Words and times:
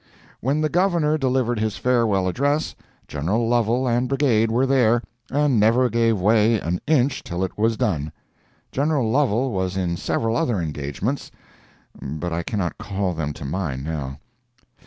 When 0.39 0.61
the 0.61 0.67
Governor 0.67 1.15
delivered 1.19 1.59
his 1.59 1.77
farewell 1.77 2.27
address, 2.27 2.73
General 3.07 3.47
Lovel 3.47 3.87
and 3.87 4.09
brigade 4.09 4.49
were 4.49 4.65
there, 4.65 5.03
and 5.29 5.59
never 5.59 5.91
gave 5.91 6.19
way 6.19 6.59
an 6.59 6.81
inch 6.87 7.21
till 7.23 7.43
it 7.43 7.55
was 7.55 7.77
done. 7.77 8.11
General 8.71 9.07
Lovel 9.07 9.51
was 9.51 9.77
in 9.77 9.95
several 9.97 10.35
other 10.35 10.59
engagements, 10.59 11.29
but 12.01 12.33
I 12.33 12.41
cannot 12.41 12.79
call 12.79 13.13
them 13.13 13.31
to 13.33 13.45
mind 13.45 13.83
now. 13.83 14.17